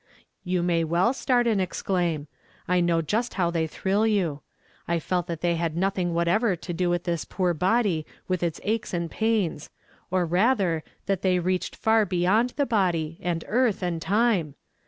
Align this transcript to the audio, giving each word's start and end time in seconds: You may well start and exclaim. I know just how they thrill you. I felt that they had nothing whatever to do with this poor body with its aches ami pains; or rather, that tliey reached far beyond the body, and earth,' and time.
You 0.43 0.63
may 0.63 0.83
well 0.83 1.13
start 1.13 1.45
and 1.45 1.61
exclaim. 1.61 2.25
I 2.67 2.81
know 2.81 3.03
just 3.03 3.35
how 3.35 3.51
they 3.51 3.67
thrill 3.67 4.07
you. 4.07 4.41
I 4.87 4.97
felt 4.97 5.27
that 5.27 5.41
they 5.41 5.57
had 5.57 5.77
nothing 5.77 6.15
whatever 6.15 6.55
to 6.55 6.73
do 6.73 6.89
with 6.89 7.03
this 7.03 7.23
poor 7.23 7.53
body 7.53 8.07
with 8.27 8.41
its 8.41 8.59
aches 8.63 8.95
ami 8.95 9.09
pains; 9.09 9.69
or 10.09 10.25
rather, 10.25 10.83
that 11.05 11.21
tliey 11.21 11.43
reached 11.45 11.75
far 11.75 12.07
beyond 12.07 12.55
the 12.55 12.65
body, 12.65 13.19
and 13.21 13.45
earth,' 13.47 13.83
and 13.83 14.01
time. 14.01 14.55